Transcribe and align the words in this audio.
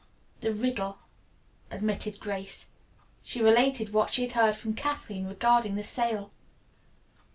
"The 0.39 0.51
Riddle," 0.51 0.97
admitted 1.69 2.19
Grace. 2.19 2.69
She 3.21 3.39
related 3.43 3.93
what 3.93 4.11
she 4.11 4.23
had 4.23 4.31
heard 4.31 4.55
from 4.55 4.73
Kathleen 4.73 5.27
regarding 5.27 5.75
the 5.75 5.83
sale. 5.83 6.31